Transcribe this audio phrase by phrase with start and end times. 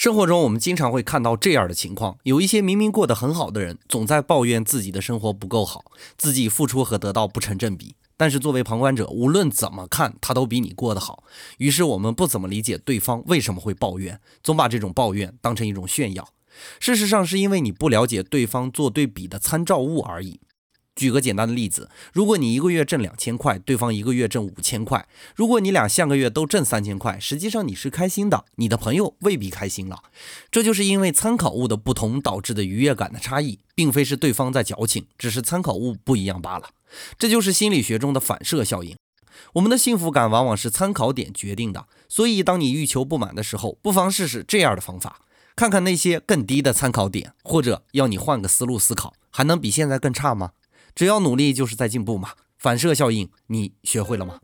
[0.00, 5.84] 生活中，我们经常会看到这样的情况：有一些明明过得很好的人，总在抱怨自己的生活不够好，
[6.16, 7.94] 自己付出和得到不成正比。
[8.16, 11.24] 但是作为旁观者，无论怎么看，他都比你过得好。
[11.58, 16.26] 于是我们不怎么理解对方为什么会抱怨，总把这种抱怨当成一种炫耀。
[16.78, 20.40] 事实上，是因为你不了解对方做对比的参照物而已。
[21.00, 30.02] 举个简单的例子，如果你一个月挣两千块，对方一个月挣五千块，如果你俩下个月都挣三千块，实际上你是开心的，你的朋友未必开心了。
[30.50, 36.68] 这就是因为参考物的不同导致的愉悦感的差异，并非是对方在矫情，只是参考物不一样罢了。
[37.18, 38.94] 这就是心理学中的反射效应。
[39.54, 45.22] 我们的幸福感往往是参考点决定的，所以当你欲求不满的时候，不妨试试这样的方法，
[45.56, 50.50] 看看那些更低的参考点，或者要你换个思路思考，还能比现在更差吗？
[50.94, 52.30] 只要努力就是在进步嘛。
[52.58, 54.40] 反射效应，你学会了吗？